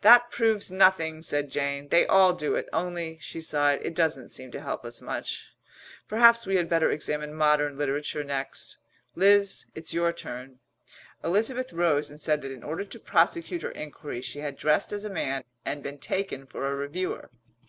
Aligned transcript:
"That 0.00 0.32
proves 0.32 0.72
nothing," 0.72 1.22
said 1.22 1.48
Jane. 1.48 1.90
"They 1.90 2.04
all 2.04 2.32
do 2.32 2.56
it. 2.56 2.68
Only," 2.72 3.18
she 3.20 3.40
sighed, 3.40 3.78
"it 3.84 3.94
doesn't 3.94 4.30
seem 4.30 4.50
to 4.50 4.60
help 4.60 4.84
us 4.84 5.00
much. 5.00 5.54
Perhaps 6.08 6.44
we 6.44 6.56
had 6.56 6.68
better 6.68 6.90
examine 6.90 7.32
modern 7.34 7.78
literature 7.78 8.24
next. 8.24 8.78
Liz, 9.14 9.66
it's 9.76 9.94
your 9.94 10.12
turn." 10.12 10.58
Elizabeth 11.22 11.72
rose 11.72 12.10
and 12.10 12.18
said 12.18 12.42
that 12.42 12.50
in 12.50 12.64
order 12.64 12.84
to 12.84 12.98
prosecute 12.98 13.62
her 13.62 13.70
enquiry 13.70 14.22
she 14.22 14.40
had 14.40 14.56
dressed 14.56 14.92
as 14.92 15.04
a 15.04 15.08
man 15.08 15.44
and 15.64 15.84
been 15.84 15.98
taken 15.98 16.46
for 16.46 16.66
a 16.66 16.74
reviewer. 16.74 17.30